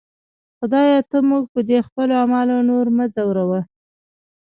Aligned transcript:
خدایه! 0.59 0.99
ته 1.09 1.17
موږ 1.29 1.43
په 1.53 1.59
دې 1.69 1.77
خپلو 1.87 2.13
اعمالو 2.21 2.53
باندې 2.57 2.67
نور 2.69 2.85
مه 2.97 3.05
ځوروه. 3.13 3.61